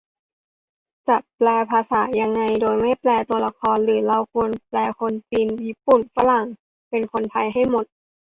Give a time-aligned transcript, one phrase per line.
[1.07, 6.45] จะแปลภาษายังไง โดยไม่แปลตัวละคร- หรือเราควรแปลคนจีน ญี่ปุ่น ฝรั่ง
[6.89, 7.85] เป็นคนไทยให้หมด?